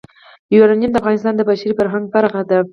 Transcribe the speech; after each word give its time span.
یورانیم 0.55 0.91
د 0.91 0.95
افغانستان 1.01 1.33
د 1.35 1.41
بشري 1.49 1.73
فرهنګ 1.79 2.05
برخه 2.13 2.41
ده. 2.49 2.59